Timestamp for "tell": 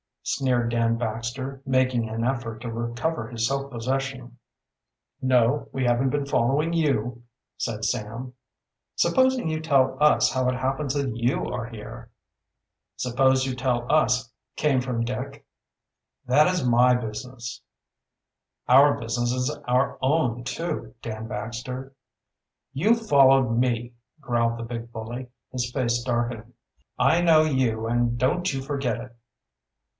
9.59-9.97, 13.55-13.91